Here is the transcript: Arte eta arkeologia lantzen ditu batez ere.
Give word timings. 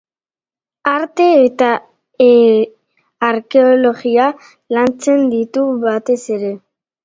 Arte 0.91 1.27
eta 1.41 1.67
arkeologia 3.29 4.33
lantzen 4.79 5.25
ditu 5.39 5.71
batez 5.89 6.21
ere. 6.41 6.55